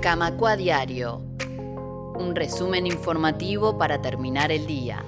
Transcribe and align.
Camacua 0.00 0.56
Diario. 0.56 1.22
Un 2.18 2.34
resumen 2.34 2.86
informativo 2.86 3.78
para 3.78 4.00
terminar 4.00 4.52
el 4.52 4.66
día. 4.66 5.02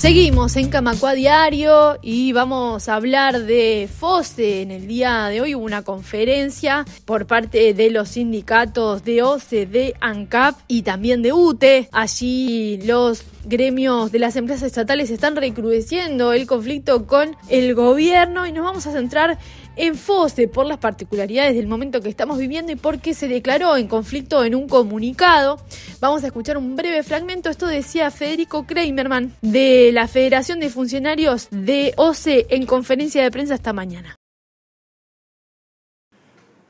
Seguimos 0.00 0.56
en 0.56 0.70
Camacua 0.70 1.12
Diario 1.12 1.98
y 2.00 2.32
vamos 2.32 2.88
a 2.88 2.94
hablar 2.94 3.42
de 3.42 3.86
FOSE. 3.94 4.62
En 4.62 4.70
el 4.70 4.86
día 4.86 5.26
de 5.26 5.42
hoy 5.42 5.54
hubo 5.54 5.64
una 5.64 5.82
conferencia 5.82 6.86
por 7.04 7.26
parte 7.26 7.74
de 7.74 7.90
los 7.90 8.08
sindicatos 8.08 9.04
de 9.04 9.22
OCE, 9.22 9.66
de 9.66 9.94
ANCAP 10.00 10.56
y 10.68 10.82
también 10.82 11.20
de 11.20 11.34
UTE. 11.34 11.90
Allí 11.92 12.80
los 12.82 13.24
gremios 13.44 14.10
de 14.10 14.20
las 14.20 14.36
empresas 14.36 14.68
estatales 14.68 15.10
están 15.10 15.36
recrudeciendo 15.36 16.32
el 16.32 16.46
conflicto 16.46 17.06
con 17.06 17.36
el 17.50 17.74
gobierno 17.74 18.46
y 18.46 18.52
nos 18.52 18.64
vamos 18.64 18.86
a 18.86 18.92
centrar 18.92 19.38
en 19.80 19.94
FOSE 19.96 20.46
por 20.46 20.66
las 20.66 20.76
particularidades 20.76 21.54
del 21.54 21.66
momento 21.66 22.02
que 22.02 22.10
estamos 22.10 22.36
viviendo 22.36 22.70
y 22.70 22.76
porque 22.76 23.14
se 23.14 23.28
declaró 23.28 23.78
en 23.78 23.88
conflicto 23.88 24.44
en 24.44 24.54
un 24.54 24.68
comunicado. 24.68 25.58
Vamos 26.00 26.22
a 26.22 26.26
escuchar 26.26 26.58
un 26.58 26.76
breve 26.76 27.02
fragmento. 27.02 27.48
Esto 27.48 27.66
decía 27.66 28.10
Federico 28.10 28.66
Kramerman 28.66 29.34
de 29.40 29.90
la 29.92 30.06
Federación 30.06 30.60
de 30.60 30.68
Funcionarios 30.68 31.48
de 31.50 31.94
OCE 31.96 32.46
en 32.50 32.66
conferencia 32.66 33.22
de 33.22 33.30
prensa 33.30 33.54
esta 33.54 33.72
mañana. 33.72 34.16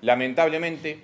Lamentablemente, 0.03 1.01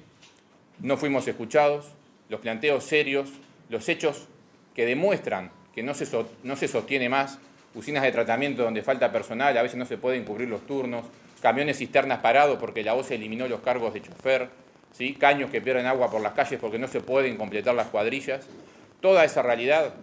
no 0.78 0.96
fuimos 0.96 1.26
escuchados. 1.26 1.86
Los 2.28 2.40
planteos 2.40 2.84
serios, 2.84 3.30
los 3.68 3.88
hechos 3.88 4.28
que 4.74 4.86
demuestran 4.86 5.50
que 5.74 5.82
no 5.82 5.92
se, 5.92 6.06
no 6.44 6.56
se 6.56 6.68
sostiene 6.68 7.08
más, 7.08 7.38
usinas 7.74 8.04
de 8.04 8.12
tratamiento 8.12 8.62
donde 8.62 8.82
falta 8.82 9.10
personal, 9.12 9.56
a 9.58 9.62
veces 9.62 9.76
no 9.76 9.84
se 9.84 9.98
pueden 9.98 10.24
cubrir 10.24 10.48
los 10.48 10.66
turnos, 10.66 11.04
camiones 11.40 11.78
cisternas 11.78 12.20
parados 12.20 12.58
porque 12.58 12.82
la 12.82 12.94
OCE 12.94 13.14
eliminó 13.14 13.48
los 13.48 13.60
cargos 13.60 13.94
de 13.94 14.02
chofer, 14.02 14.48
caños 15.18 15.50
que 15.50 15.60
pierden 15.60 15.86
agua 15.86 16.10
por 16.10 16.20
las 16.20 16.32
calles 16.32 16.58
porque 16.60 16.78
no 16.78 16.88
se 16.88 17.00
pueden 17.00 17.36
completar 17.36 17.74
las 17.74 17.88
cuadrillas. 17.88 18.46
Toda 19.00 19.24
esa 19.24 19.42
realidad, 19.42 19.94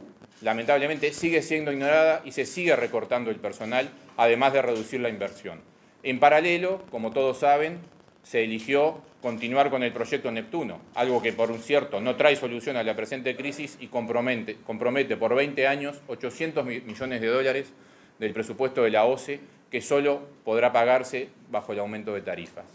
lamentablemente, 0.42 1.12
sigue 1.14 1.42
siendo 1.42 1.72
ignorada 1.72 2.22
y 2.26 2.32
se 2.32 2.46
sigue 2.46 2.76
recortando 2.76 3.32
el 3.32 3.38
personal, 3.38 3.90
además 4.18 4.54
de 4.54 4.62
reducir 4.62 5.02
la 5.02 5.10
inversión. 5.10 5.62
En 6.04 6.20
paralelo, 6.20 6.84
como 6.92 7.12
todos 7.12 7.40
saben, 7.40 7.80
se 8.24 8.44
eligió 8.44 9.02
continuar 9.22 9.70
con 9.70 9.84
el 9.84 9.94
proyecto 9.94 10.32
Neptuno, 10.32 10.80
algo 10.96 11.22
que 11.22 11.34
por 11.34 11.50
un 11.50 11.60
cierto 11.60 12.02
no 12.02 12.16
trae 12.16 12.36
solución 12.36 12.76
a 12.78 12.84
la 12.84 12.96
presente 12.96 13.36
crisis 13.36 13.78
y 13.80 13.88
compromete, 13.88 14.58
compromete 14.66 15.18
por 15.18 15.34
20 15.34 15.66
años 15.66 16.02
800 16.08 16.66
millones 16.66 17.22
de 17.22 17.28
dólares 17.28 17.74
del 18.24 18.34
presupuesto 18.34 18.84
de 18.84 18.90
la 18.90 19.06
OCE 19.06 19.40
que 19.70 19.82
solo 19.82 20.22
podrá 20.44 20.72
pagarse 20.72 21.30
bajo 21.52 21.74
el 21.74 21.80
aumento 21.80 22.14
de 22.14 22.22
tarifas. 22.22 22.66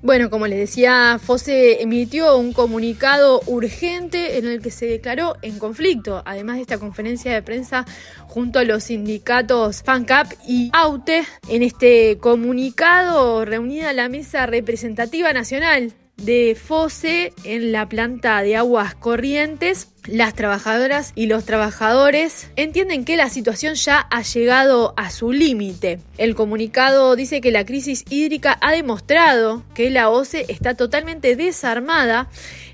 Bueno, 0.00 0.28
como 0.28 0.46
les 0.46 0.58
decía, 0.58 1.18
FOSE 1.18 1.82
emitió 1.82 2.36
un 2.36 2.52
comunicado 2.52 3.40
urgente 3.46 4.36
en 4.36 4.46
el 4.46 4.60
que 4.60 4.70
se 4.70 4.84
declaró 4.84 5.36
en 5.40 5.58
conflicto, 5.58 6.22
además 6.26 6.56
de 6.56 6.62
esta 6.62 6.78
conferencia 6.78 7.32
de 7.32 7.40
prensa 7.40 7.86
junto 8.26 8.58
a 8.58 8.64
los 8.64 8.84
sindicatos 8.84 9.82
FANCAP 9.82 10.32
y 10.46 10.70
AUTE. 10.74 11.24
En 11.48 11.62
este 11.62 12.18
comunicado 12.18 13.46
reunida 13.46 13.94
la 13.94 14.10
mesa 14.10 14.44
representativa 14.44 15.32
nacional 15.32 15.94
de 16.24 16.56
FOSE 16.60 17.32
en 17.44 17.72
la 17.72 17.88
planta 17.88 18.42
de 18.42 18.56
aguas 18.56 18.94
corrientes. 18.94 19.88
Las 20.06 20.34
trabajadoras 20.34 21.12
y 21.14 21.26
los 21.26 21.44
trabajadores 21.44 22.50
entienden 22.56 23.04
que 23.04 23.16
la 23.16 23.30
situación 23.30 23.74
ya 23.74 24.06
ha 24.10 24.22
llegado 24.22 24.94
a 24.96 25.10
su 25.10 25.32
límite. 25.32 26.00
El 26.18 26.34
comunicado 26.34 27.16
dice 27.16 27.40
que 27.40 27.50
la 27.50 27.64
crisis 27.64 28.04
hídrica 28.10 28.58
ha 28.60 28.72
demostrado 28.72 29.62
que 29.74 29.90
la 29.90 30.10
OCE 30.10 30.46
está 30.48 30.74
totalmente 30.74 31.36
desarmada 31.36 32.28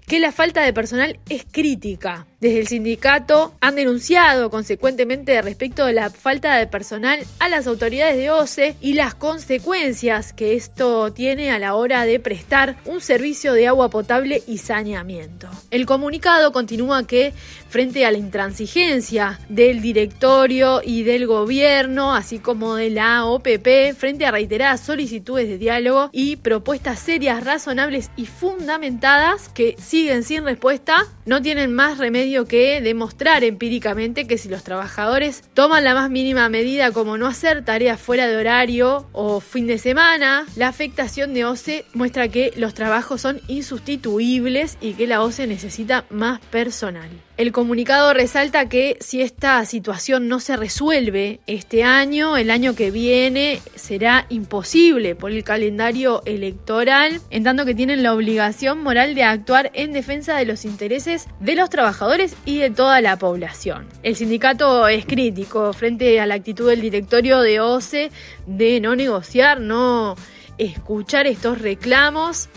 que 0.07 0.19
la 0.19 0.33
falta 0.33 0.63
de 0.63 0.73
personal 0.73 1.21
es 1.29 1.47
crítica. 1.51 2.27
Desde 2.41 2.59
el 2.59 2.69
sindicato 2.69 3.53
han 3.61 3.75
denunciado 3.75 4.49
consecuentemente 4.49 5.43
respecto 5.43 5.85
de 5.85 5.93
la 5.93 6.09
falta 6.09 6.57
de 6.57 6.67
personal 6.67 7.21
a 7.39 7.51
las 7.51 7.67
autoridades 7.67 8.17
de 8.17 8.31
OCE 8.31 8.77
y 8.81 8.95
las 8.95 9.15
consecuencias 9.15 10.33
que 10.33 10.55
esto 10.55 11.13
tiene 11.13 11.51
a 11.51 11.59
la 11.59 11.75
hora 11.75 12.07
de 12.07 12.19
prestar 12.19 12.77
un 12.87 13.03
servicio 13.03 13.53
de 13.53 13.67
agua 13.67 13.91
potable 13.91 14.43
y 14.47 14.57
saneamiento. 14.57 15.51
El 15.71 15.85
comunicado 15.85 16.51
continúa 16.51 17.07
que 17.07 17.35
frente 17.69 18.07
a 18.07 18.11
la 18.11 18.17
intransigencia 18.17 19.39
del 19.51 19.83
directorio 19.83 20.81
y 20.83 21.03
del 21.03 21.27
gobierno, 21.27 22.15
así 22.15 22.39
como 22.39 22.75
de 22.75 22.89
la 22.89 23.27
OPP, 23.27 23.95
frente 23.99 24.25
a 24.25 24.31
reiteradas 24.31 24.81
solicitudes 24.81 25.47
de 25.47 25.59
diálogo 25.59 26.09
y 26.11 26.37
propuestas 26.37 27.01
serias, 27.01 27.45
razonables 27.45 28.11
y 28.17 28.25
fundamentadas 28.25 29.51
que 29.51 29.77
siguen 29.79 30.25
sin 30.25 30.45
respuesta, 30.45 31.07
no 31.27 31.43
tienen 31.43 31.75
más 31.75 31.99
remedio 31.99 32.30
que 32.47 32.81
demostrar 32.81 33.45
empíricamente 33.45 34.27
que 34.27 34.39
si 34.39 34.49
los 34.49 34.63
trabajadores 34.63 35.43
toman 35.55 35.85
la 35.85 35.95
más 35.95 36.11
mínima 36.11 36.49
medida 36.49 36.93
como 36.93 37.19
no 37.19 37.27
hacer 37.27 37.65
tareas 37.65 38.01
fuera 38.01 38.27
de 38.27 38.37
horario 38.37 39.09
o 39.13 39.41
fin 39.41 39.67
de 39.67 39.79
semana, 39.79 40.47
la 40.57 40.69
afectación 40.69 41.35
de 41.35 41.45
OCE 41.45 41.85
muestra 41.93 42.29
que 42.29 42.53
los 42.57 42.75
trabajos 42.75 43.21
son 43.21 43.41
insustituibles 43.49 44.79
y 44.81 44.95
que 44.95 45.07
la 45.07 45.23
OCE 45.23 45.47
necesita 45.47 46.05
más 46.11 46.41
personal. 46.41 47.11
El 47.41 47.53
comunicado 47.53 48.13
resalta 48.13 48.69
que 48.69 48.99
si 49.01 49.23
esta 49.23 49.65
situación 49.65 50.29
no 50.29 50.41
se 50.41 50.59
resuelve 50.59 51.41
este 51.47 51.85
año, 51.85 52.37
el 52.37 52.51
año 52.51 52.75
que 52.75 52.91
viene 52.91 53.63
será 53.77 54.27
imposible 54.29 55.15
por 55.15 55.31
el 55.31 55.43
calendario 55.43 56.21
electoral, 56.27 57.19
en 57.31 57.43
tanto 57.43 57.65
que 57.65 57.75
tienen 57.75 58.03
la 58.03 58.13
obligación 58.13 58.83
moral 58.83 59.15
de 59.15 59.23
actuar 59.23 59.71
en 59.73 59.95
defensa 59.95 60.37
de 60.37 60.45
los 60.45 60.67
intereses 60.67 61.29
de 61.41 61.55
los 61.55 61.71
trabajadores 61.71 62.37
y 62.45 62.59
de 62.59 62.69
toda 62.69 63.01
la 63.01 63.17
población. 63.17 63.87
El 64.03 64.17
sindicato 64.17 64.87
es 64.87 65.07
crítico 65.07 65.73
frente 65.73 66.21
a 66.21 66.27
la 66.27 66.35
actitud 66.35 66.69
del 66.69 66.83
directorio 66.83 67.41
de 67.41 67.59
OCE 67.61 68.11
de 68.47 68.83
no 68.83 68.95
negociar, 68.95 69.61
no 69.61 70.15
escuchar 70.59 71.27
estos 71.27 71.63
reclamos 71.63 72.51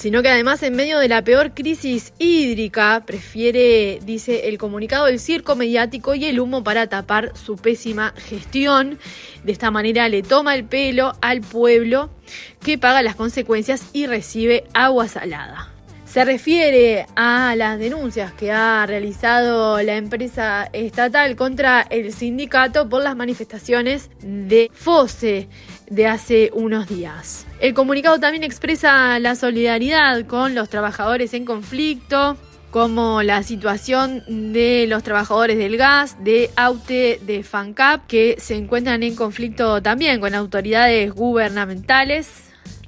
sino 0.00 0.22
que 0.22 0.30
además 0.30 0.62
en 0.62 0.74
medio 0.74 0.98
de 0.98 1.08
la 1.08 1.22
peor 1.22 1.52
crisis 1.52 2.14
hídrica 2.18 3.02
prefiere, 3.04 3.98
dice 4.02 4.48
el 4.48 4.56
comunicado, 4.56 5.06
el 5.08 5.20
circo 5.20 5.56
mediático 5.56 6.14
y 6.14 6.24
el 6.24 6.40
humo 6.40 6.64
para 6.64 6.86
tapar 6.86 7.36
su 7.36 7.56
pésima 7.56 8.14
gestión. 8.16 8.98
De 9.44 9.52
esta 9.52 9.70
manera 9.70 10.08
le 10.08 10.22
toma 10.22 10.54
el 10.54 10.64
pelo 10.64 11.12
al 11.20 11.42
pueblo 11.42 12.08
que 12.64 12.78
paga 12.78 13.02
las 13.02 13.14
consecuencias 13.14 13.90
y 13.92 14.06
recibe 14.06 14.64
agua 14.72 15.06
salada. 15.06 15.68
Se 16.06 16.24
refiere 16.24 17.04
a 17.14 17.54
las 17.54 17.78
denuncias 17.78 18.32
que 18.32 18.50
ha 18.50 18.86
realizado 18.86 19.82
la 19.82 19.96
empresa 19.96 20.70
estatal 20.72 21.36
contra 21.36 21.82
el 21.82 22.14
sindicato 22.14 22.88
por 22.88 23.02
las 23.02 23.16
manifestaciones 23.16 24.08
de 24.22 24.70
FOSE 24.72 25.50
de 25.90 26.06
hace 26.06 26.50
unos 26.54 26.88
días. 26.88 27.46
El 27.60 27.74
comunicado 27.74 28.18
también 28.18 28.44
expresa 28.44 29.18
la 29.18 29.34
solidaridad 29.34 30.24
con 30.26 30.54
los 30.54 30.70
trabajadores 30.70 31.34
en 31.34 31.44
conflicto, 31.44 32.38
como 32.70 33.22
la 33.22 33.42
situación 33.42 34.22
de 34.52 34.86
los 34.88 35.02
trabajadores 35.02 35.58
del 35.58 35.76
gas, 35.76 36.16
de 36.22 36.50
AUTE, 36.56 37.20
de 37.26 37.42
FANCAP, 37.42 38.06
que 38.06 38.36
se 38.38 38.54
encuentran 38.54 39.02
en 39.02 39.16
conflicto 39.16 39.82
también 39.82 40.20
con 40.20 40.34
autoridades 40.34 41.12
gubernamentales 41.12 42.28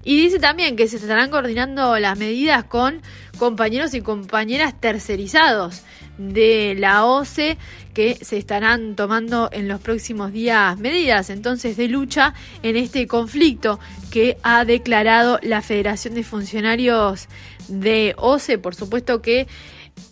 y 0.04 0.16
dice 0.16 0.38
también 0.38 0.76
que 0.76 0.88
se 0.88 0.96
estarán 0.96 1.30
coordinando 1.30 1.98
las 1.98 2.18
medidas 2.18 2.64
con 2.64 3.02
compañeros 3.38 3.94
y 3.94 4.00
compañeras 4.00 4.80
tercerizados 4.80 5.82
de 6.18 6.74
la 6.78 7.04
OCE 7.04 7.56
que 7.94 8.16
se 8.22 8.38
estarán 8.38 8.96
tomando 8.96 9.48
en 9.52 9.68
los 9.68 9.80
próximos 9.80 10.32
días 10.32 10.78
medidas 10.78 11.30
entonces 11.30 11.76
de 11.76 11.88
lucha 11.88 12.34
en 12.62 12.76
este 12.76 13.06
conflicto 13.06 13.78
que 14.10 14.36
ha 14.42 14.64
declarado 14.64 15.38
la 15.42 15.62
Federación 15.62 16.14
de 16.14 16.22
Funcionarios 16.22 17.28
de 17.68 18.14
OCE. 18.18 18.59
Por 18.59 18.74
supuesto 18.74 19.22
que 19.22 19.47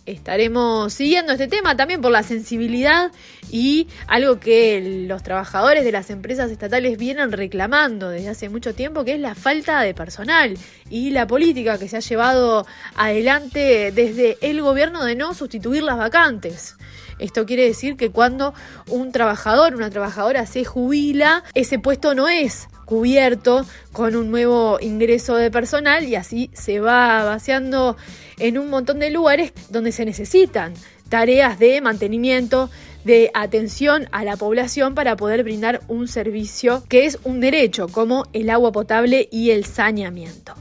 estaremos 0.05 0.93
siguiendo 0.93 1.33
este 1.33 1.47
tema 1.47 1.75
también 1.75 2.01
por 2.01 2.11
la 2.11 2.23
sensibilidad 2.23 3.11
y 3.51 3.87
algo 4.07 4.39
que 4.39 5.05
los 5.07 5.23
trabajadores 5.23 5.83
de 5.83 5.91
las 5.91 6.09
empresas 6.09 6.51
estatales 6.51 6.97
vienen 6.97 7.31
reclamando 7.31 8.09
desde 8.09 8.29
hace 8.29 8.49
mucho 8.49 8.73
tiempo, 8.73 9.03
que 9.03 9.13
es 9.13 9.19
la 9.19 9.35
falta 9.35 9.81
de 9.81 9.93
personal 9.93 10.57
y 10.89 11.11
la 11.11 11.27
política 11.27 11.77
que 11.77 11.87
se 11.87 11.97
ha 11.97 12.01
llevado 12.01 12.65
adelante 12.95 13.91
desde 13.91 14.37
el 14.41 14.61
gobierno 14.61 15.03
de 15.03 15.15
no 15.15 15.33
sustituir 15.33 15.83
las 15.83 15.97
vacantes. 15.97 16.75
Esto 17.19 17.45
quiere 17.45 17.65
decir 17.65 17.97
que 17.97 18.09
cuando 18.09 18.53
un 18.87 19.11
trabajador, 19.11 19.75
una 19.75 19.91
trabajadora 19.91 20.47
se 20.47 20.65
jubila, 20.65 21.43
ese 21.53 21.77
puesto 21.77 22.15
no 22.15 22.27
es 22.27 22.67
cubierto 22.91 23.65
con 23.93 24.17
un 24.17 24.31
nuevo 24.31 24.77
ingreso 24.81 25.37
de 25.37 25.49
personal 25.49 26.03
y 26.03 26.15
así 26.15 26.51
se 26.51 26.81
va 26.81 27.23
vaciando 27.23 27.95
en 28.37 28.57
un 28.57 28.69
montón 28.69 28.99
de 28.99 29.09
lugares 29.09 29.53
donde 29.69 29.93
se 29.93 30.03
necesitan 30.03 30.73
tareas 31.07 31.57
de 31.57 31.79
mantenimiento, 31.79 32.69
de 33.05 33.31
atención 33.33 34.09
a 34.11 34.25
la 34.25 34.35
población 34.35 34.93
para 34.93 35.15
poder 35.15 35.41
brindar 35.45 35.79
un 35.87 36.09
servicio 36.09 36.83
que 36.89 37.05
es 37.05 37.17
un 37.23 37.39
derecho 37.39 37.87
como 37.87 38.25
el 38.33 38.49
agua 38.49 38.73
potable 38.73 39.29
y 39.31 39.51
el 39.51 39.63
saneamiento. 39.63 40.53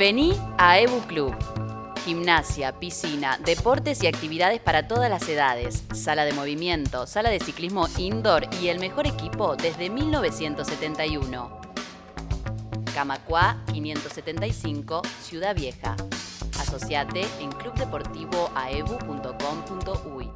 Vení 0.00 0.34
a 0.58 0.80
EBU 0.80 0.98
Club. 1.06 1.67
Gimnasia, 2.08 2.72
piscina, 2.72 3.38
deportes 3.44 4.02
y 4.02 4.06
actividades 4.06 4.62
para 4.62 4.88
todas 4.88 5.10
las 5.10 5.28
edades, 5.28 5.84
sala 5.92 6.24
de 6.24 6.32
movimiento, 6.32 7.06
sala 7.06 7.28
de 7.28 7.38
ciclismo 7.38 7.86
indoor 7.98 8.48
y 8.62 8.68
el 8.68 8.80
mejor 8.80 9.06
equipo 9.06 9.56
desde 9.56 9.90
1971. 9.90 11.60
Camacuá 12.94 13.62
575, 13.74 15.02
Ciudad 15.20 15.54
Vieja. 15.54 15.96
Asociate 16.58 17.26
en 17.40 17.52
clubdeportivoaebu.com.uy. 17.52 20.30